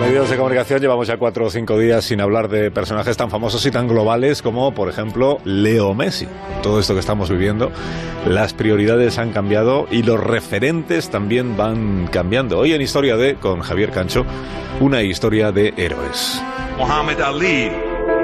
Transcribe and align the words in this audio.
medios 0.00 0.30
de 0.30 0.36
comunicación 0.36 0.80
llevamos 0.80 1.08
ya 1.08 1.16
cuatro 1.16 1.46
o 1.46 1.50
cinco 1.50 1.78
días 1.78 2.04
sin 2.04 2.20
hablar 2.20 2.48
de 2.48 2.70
personajes 2.70 3.16
tan 3.16 3.30
famosos 3.30 3.64
y 3.66 3.70
tan 3.70 3.88
globales 3.88 4.42
como, 4.42 4.72
por 4.72 4.88
ejemplo, 4.88 5.38
Leo 5.44 5.94
Messi. 5.94 6.28
Todo 6.62 6.78
esto 6.78 6.94
que 6.94 7.00
estamos 7.00 7.30
viviendo, 7.30 7.72
las 8.26 8.54
prioridades 8.54 9.18
han 9.18 9.32
cambiado 9.32 9.86
y 9.90 10.02
los 10.02 10.20
referentes 10.20 11.10
también 11.10 11.56
van 11.56 12.06
cambiando. 12.06 12.58
Hoy 12.58 12.72
en 12.72 12.82
Historia 12.82 13.16
de, 13.16 13.34
con 13.34 13.60
Javier 13.60 13.90
Cancho, 13.90 14.24
una 14.80 15.02
historia 15.02 15.52
de 15.52 15.74
héroes. 15.76 16.42
Muhammad 16.76 17.20
Ali, 17.20 17.70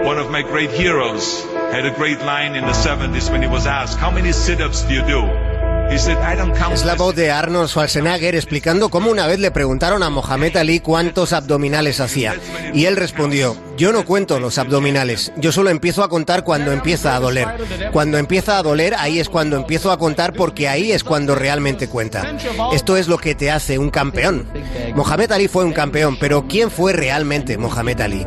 one 0.05 0.21
of 0.21 0.31
my 0.31 0.43
great 0.43 0.71
heroes, 0.71 1.45
had 1.73 1.85
a 1.85 1.95
great 1.99 2.21
line 2.21 2.57
in 2.57 2.65
the 2.65 2.73
70s 2.73 3.31
when 3.31 3.43
he 3.43 3.49
was 3.49 3.67
asked, 3.67 4.01
How 4.01 4.13
many 4.13 4.33
sit 4.33 4.61
ups 4.61 4.87
do 4.87 4.95
you 4.95 5.03
do? 5.03 5.44
Es 5.91 6.85
la 6.85 6.95
voz 6.97 7.15
de 7.15 7.31
Arnold 7.31 7.69
Schwarzenegger 7.69 8.35
explicando 8.35 8.89
cómo 8.89 9.11
una 9.11 9.27
vez 9.27 9.39
le 9.39 9.51
preguntaron 9.51 10.03
a 10.03 10.11
Mohamed 10.11 10.57
Ali 10.57 10.81
cuántos 10.81 11.33
abdominales 11.33 12.01
hacía. 12.01 12.35
Y 12.73 12.87
él 12.87 12.97
respondió, 12.97 13.57
yo 13.77 13.93
no 13.93 14.05
cuento 14.05 14.41
los 14.41 14.59
abdominales, 14.59 15.33
yo 15.37 15.53
solo 15.53 15.71
empiezo 15.71 16.03
a 16.03 16.09
contar 16.09 16.43
cuando 16.43 16.73
empieza 16.73 17.15
a 17.15 17.21
doler. 17.21 17.47
Cuando 17.93 18.19
empieza 18.19 18.59
a 18.59 18.63
doler, 18.63 18.95
ahí 18.99 19.21
es 19.21 19.29
cuando 19.29 19.57
empiezo 19.57 19.93
a 19.93 19.99
contar 19.99 20.33
porque 20.33 20.69
ahí 20.69 20.93
es 20.93 21.05
cuando 21.05 21.35
realmente 21.35 21.89
cuenta. 21.89 22.35
Esto 22.73 22.97
es 22.97 23.07
lo 23.07 23.19
que 23.19 23.35
te 23.35 23.51
hace 23.51 23.79
un 23.79 23.91
campeón. 23.91 24.47
Mohamed 24.95 25.33
Ali 25.33 25.49
fue 25.49 25.65
un 25.65 25.73
campeón, 25.73 26.17
pero 26.19 26.47
¿quién 26.49 26.71
fue 26.71 26.93
realmente 26.93 27.57
Mohamed 27.57 28.01
Ali? 28.01 28.27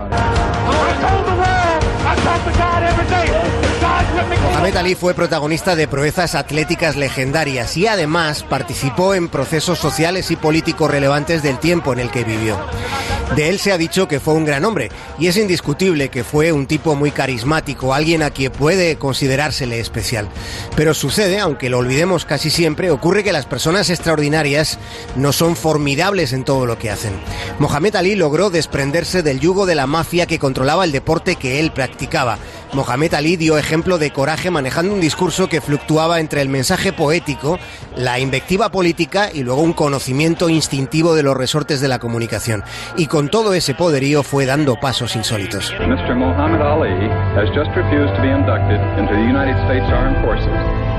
Mohamed 4.43 4.75
Ali 4.77 4.95
fue 4.95 5.13
protagonista 5.13 5.75
de 5.75 5.87
proezas 5.87 6.35
atléticas 6.35 6.95
legendarias 6.95 7.77
y 7.77 7.87
además 7.87 8.43
participó 8.43 9.13
en 9.13 9.29
procesos 9.29 9.79
sociales 9.79 10.31
y 10.31 10.35
políticos 10.35 10.89
relevantes 10.89 11.43
del 11.43 11.59
tiempo 11.59 11.93
en 11.93 11.99
el 11.99 12.09
que 12.09 12.23
vivió. 12.23 12.57
De 13.35 13.49
él 13.49 13.59
se 13.59 13.73
ha 13.73 13.77
dicho 13.77 14.07
que 14.07 14.21
fue 14.21 14.33
un 14.35 14.45
gran 14.45 14.63
hombre 14.63 14.89
y 15.19 15.27
es 15.27 15.35
indiscutible 15.35 16.07
que 16.09 16.23
fue 16.23 16.53
un 16.53 16.65
tipo 16.65 16.95
muy 16.95 17.11
carismático, 17.11 17.93
alguien 17.93 18.23
a 18.23 18.29
quien 18.29 18.51
puede 18.51 18.95
considerársele 18.95 19.79
especial. 19.79 20.29
Pero 20.75 20.93
sucede, 20.93 21.39
aunque 21.39 21.69
lo 21.69 21.79
olvidemos 21.79 22.23
casi 22.23 22.49
siempre, 22.49 22.89
ocurre 22.89 23.23
que 23.23 23.33
las 23.33 23.45
personas 23.45 23.89
extraordinarias 23.89 24.79
no 25.15 25.33
son 25.33 25.57
formidables 25.57 26.31
en 26.31 26.45
todo 26.45 26.65
lo 26.65 26.77
que 26.77 26.89
hacen. 26.89 27.13
Mohamed 27.59 27.97
Ali 27.97 28.15
logró 28.15 28.49
desprenderse 28.49 29.21
del 29.23 29.41
yugo 29.41 29.65
de 29.65 29.75
la 29.75 29.87
mafia 29.87 30.25
que 30.25 30.39
controlaba 30.39 30.85
el 30.85 30.93
deporte 30.93 31.35
que 31.35 31.59
él 31.59 31.71
practicaba. 31.71 32.37
Mohamed 32.73 33.13
Ali 33.13 33.37
dio 33.37 33.57
ejemplo 33.57 33.97
de 33.97 34.11
coraje 34.11 34.51
manejando 34.51 34.93
un 34.93 35.01
discurso 35.01 35.47
que 35.47 35.61
fluctuaba 35.61 36.19
entre 36.19 36.41
el 36.41 36.49
mensaje 36.49 36.93
poético, 36.93 37.59
la 37.95 38.19
invectiva 38.19 38.69
política 38.69 39.29
y 39.33 39.43
luego 39.43 39.61
un 39.61 39.73
conocimiento 39.73 40.49
instintivo 40.49 41.15
de 41.15 41.23
los 41.23 41.37
resortes 41.37 41.81
de 41.81 41.87
la 41.87 41.99
comunicación. 41.99 42.63
Y 42.97 43.07
con 43.07 43.29
todo 43.29 43.53
ese 43.53 43.73
poderío 43.73 44.23
fue 44.23 44.45
dando 44.45 44.75
pasos 44.79 45.15
insólitos. 45.15 45.73
Mr. 45.79 46.15
Muhammad 46.15 46.61
Ali 46.61 47.09
has 47.35 47.49
just 47.55 47.69
refused 47.75 48.13
to 48.15 48.21
be 48.21 48.31
inducted 48.31 48.79
into 48.99 49.13
the 49.13 49.21
United 49.21 49.55
States 49.65 49.85
Armed 49.91 50.23
Forces. 50.23 50.96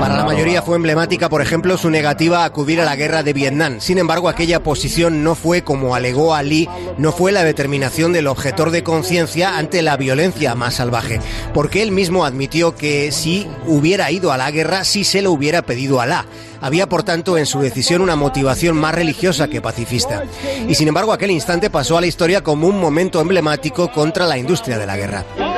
Para 0.00 0.16
la 0.16 0.24
mayoría 0.24 0.62
fue 0.62 0.76
emblemática, 0.76 1.28
por 1.28 1.42
ejemplo, 1.42 1.76
su 1.76 1.88
negativa 1.88 2.42
a 2.42 2.44
acudir 2.46 2.80
a 2.80 2.84
la 2.84 2.96
guerra 2.96 3.22
de 3.22 3.32
Vietnam. 3.32 3.76
Sin 3.78 3.98
embargo, 3.98 4.28
aquella 4.28 4.62
posición 4.62 5.22
no 5.22 5.34
fue, 5.34 5.62
como 5.62 5.94
alegó 5.94 6.34
Ali, 6.34 6.68
no 6.98 7.12
fue 7.12 7.30
la 7.30 7.44
determinación 7.44 8.12
del 8.12 8.26
objetor 8.26 8.72
de 8.72 8.82
conciencia 8.82 9.56
ante 9.58 9.80
la 9.80 9.96
violencia 9.96 10.54
más 10.56 10.74
salvaje, 10.74 11.20
porque 11.54 11.82
él 11.82 11.92
mismo 11.92 12.24
admitió 12.24 12.74
que 12.74 13.12
si 13.12 13.46
hubiera 13.66 14.10
ido 14.10 14.32
a 14.32 14.36
la 14.36 14.50
guerra, 14.50 14.82
sí 14.84 15.04
se 15.04 15.22
lo 15.22 15.30
hubiera 15.30 15.62
pedido 15.62 16.00
a 16.00 16.02
Alá. 16.02 16.26
Había, 16.60 16.88
por 16.88 17.02
tanto, 17.02 17.38
en 17.38 17.46
su 17.46 17.60
decisión 17.60 18.02
una 18.02 18.16
motivación 18.16 18.76
más 18.76 18.94
religiosa 18.94 19.48
que 19.48 19.60
pacifista. 19.60 20.24
Y 20.68 20.74
sin 20.74 20.88
embargo, 20.88 21.12
aquel 21.12 21.30
instante 21.30 21.70
pasó 21.70 21.98
a 21.98 22.00
la 22.00 22.06
historia 22.06 22.42
como 22.42 22.66
un 22.66 22.80
momento 22.80 23.20
emblemático 23.20 23.90
contra 23.92 24.26
la 24.26 24.38
industria 24.38 24.78
de 24.78 24.86
la 24.86 24.96
guerra. 24.96 25.51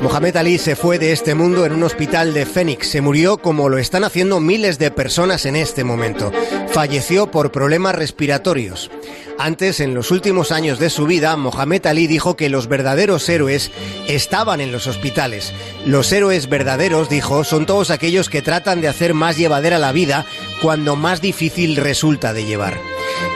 Mohamed 0.00 0.36
Ali 0.36 0.58
se 0.58 0.76
fue 0.76 0.98
de 0.98 1.10
este 1.10 1.34
mundo 1.34 1.66
en 1.66 1.72
un 1.72 1.82
hospital 1.82 2.32
de 2.32 2.46
Phoenix. 2.46 2.88
Se 2.88 3.00
murió 3.00 3.38
como 3.38 3.68
lo 3.68 3.78
están 3.78 4.04
haciendo 4.04 4.38
miles 4.38 4.78
de 4.78 4.92
personas 4.92 5.44
en 5.44 5.56
este 5.56 5.82
momento. 5.82 6.32
Falleció 6.68 7.30
por 7.32 7.50
problemas 7.50 7.96
respiratorios. 7.96 8.90
Antes, 9.38 9.80
en 9.80 9.94
los 9.94 10.10
últimos 10.12 10.52
años 10.52 10.78
de 10.78 10.90
su 10.90 11.06
vida, 11.06 11.36
Mohamed 11.36 11.86
Ali 11.86 12.06
dijo 12.06 12.36
que 12.36 12.48
los 12.48 12.68
verdaderos 12.68 13.28
héroes 13.28 13.72
estaban 14.06 14.60
en 14.60 14.70
los 14.70 14.86
hospitales. 14.86 15.52
Los 15.84 16.12
héroes 16.12 16.48
verdaderos, 16.48 17.08
dijo, 17.08 17.42
son 17.42 17.66
todos 17.66 17.90
aquellos 17.90 18.28
que 18.28 18.42
tratan 18.42 18.80
de 18.80 18.88
hacer 18.88 19.14
más 19.14 19.36
llevadera 19.36 19.78
la 19.78 19.92
vida 19.92 20.26
cuando 20.62 20.94
más 20.94 21.20
difícil 21.20 21.76
resulta 21.76 22.32
de 22.32 22.44
llevar. 22.44 22.78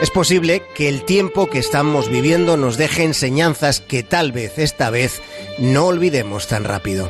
Es 0.01 0.11
posible 0.11 0.62
que 0.75 0.89
el 0.89 1.05
tiempo 1.05 1.49
que 1.49 1.59
estamos 1.59 2.09
viviendo 2.09 2.56
nos 2.56 2.77
deje 2.77 3.05
enseñanzas 3.05 3.81
que 3.81 4.03
tal 4.03 4.33
vez 4.33 4.59
esta 4.59 4.91
vez 4.91 5.21
no 5.59 5.87
olvidemos 5.87 6.47
tan 6.47 6.65
rápido. 6.65 7.09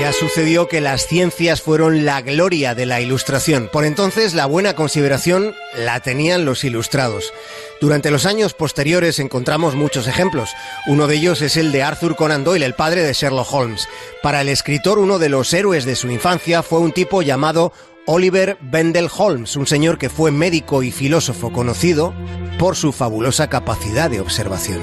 Ya 0.00 0.12
sucedió 0.12 0.68
que 0.68 0.82
las 0.82 1.06
ciencias 1.06 1.62
fueron 1.62 2.04
la 2.04 2.20
gloria 2.20 2.74
de 2.74 2.84
la 2.84 3.00
ilustración. 3.00 3.70
Por 3.72 3.86
entonces 3.86 4.34
la 4.34 4.44
buena 4.44 4.74
consideración 4.74 5.54
la 5.74 6.00
tenían 6.00 6.44
los 6.44 6.64
ilustrados. 6.64 7.32
Durante 7.80 8.10
los 8.10 8.26
años 8.26 8.52
posteriores 8.52 9.18
encontramos 9.18 9.74
muchos 9.74 10.06
ejemplos. 10.06 10.50
Uno 10.86 11.06
de 11.06 11.16
ellos 11.16 11.40
es 11.40 11.56
el 11.56 11.72
de 11.72 11.82
Arthur 11.82 12.14
Conan 12.14 12.44
Doyle, 12.44 12.66
el 12.66 12.74
padre 12.74 13.04
de 13.04 13.14
Sherlock 13.14 13.50
Holmes. 13.50 13.88
Para 14.22 14.42
el 14.42 14.50
escritor, 14.50 14.98
uno 14.98 15.18
de 15.18 15.30
los 15.30 15.52
héroes 15.54 15.86
de 15.86 15.96
su 15.96 16.10
infancia 16.10 16.62
fue 16.62 16.80
un 16.80 16.92
tipo 16.92 17.22
llamado 17.22 17.72
Oliver 18.08 18.56
Wendell 18.72 19.08
Holmes, 19.14 19.56
un 19.56 19.66
señor 19.66 19.98
que 19.98 20.08
fue 20.08 20.30
médico 20.30 20.84
y 20.84 20.92
filósofo 20.92 21.52
conocido 21.52 22.14
por 22.56 22.76
su 22.76 22.92
fabulosa 22.92 23.48
capacidad 23.48 24.08
de 24.08 24.20
observación. 24.20 24.80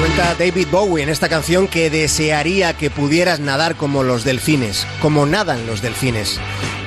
Cuenta 0.00 0.34
David 0.34 0.68
Bowie 0.70 1.02
en 1.02 1.08
esta 1.08 1.30
canción 1.30 1.66
que 1.66 1.88
desearía 1.88 2.74
que 2.74 2.90
pudieras 2.90 3.40
nadar 3.40 3.74
como 3.74 4.02
los 4.02 4.24
delfines, 4.24 4.86
como 5.00 5.24
nadan 5.24 5.66
los 5.66 5.80
delfines. 5.80 6.38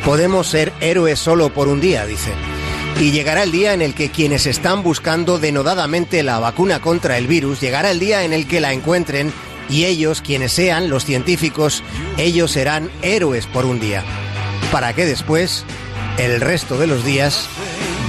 Podemos 0.05 0.47
ser 0.47 0.71
héroes 0.81 1.17
solo 1.17 1.51
por 1.51 1.67
un 1.67 1.81
día, 1.81 2.05
dice. 2.05 2.31
Y 2.99 3.11
llegará 3.11 3.43
el 3.43 3.51
día 3.51 3.73
en 3.73 3.83
el 3.83 3.93
que 3.93 4.09
quienes 4.09 4.47
están 4.47 4.81
buscando 4.81 5.37
denodadamente 5.37 6.23
la 6.23 6.39
vacuna 6.39 6.79
contra 6.79 7.17
el 7.19 7.27
virus, 7.27 7.61
llegará 7.61 7.91
el 7.91 7.99
día 7.99 8.23
en 8.23 8.33
el 8.33 8.47
que 8.47 8.59
la 8.59 8.73
encuentren 8.73 9.31
y 9.69 9.85
ellos, 9.85 10.21
quienes 10.21 10.51
sean 10.53 10.89
los 10.89 11.05
científicos, 11.05 11.83
ellos 12.17 12.51
serán 12.51 12.89
héroes 13.03 13.45
por 13.45 13.65
un 13.65 13.79
día. 13.79 14.03
Para 14.71 14.93
que 14.93 15.05
después, 15.05 15.63
el 16.17 16.41
resto 16.41 16.79
de 16.79 16.87
los 16.87 17.05
días, 17.05 17.47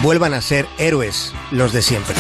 vuelvan 0.03 0.33
a 0.33 0.41
ser 0.41 0.67
héroes 0.79 1.35
los 1.51 1.73
de 1.73 1.83
siempre. 1.83 2.17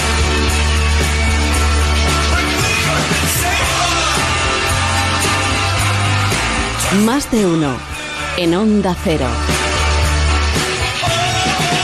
Más 7.04 7.30
de 7.30 7.46
uno 7.46 7.78
en 8.36 8.54
Onda 8.54 8.94
Cero. 9.04 9.26